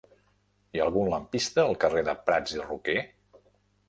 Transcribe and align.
Hi 0.69 0.79
ha 0.79 0.85
algun 0.85 1.11
lampista 1.11 1.61
al 1.65 1.77
carrer 1.83 2.03
de 2.07 2.15
Prats 2.31 2.57
i 2.57 2.65
Roquer? 2.65 2.97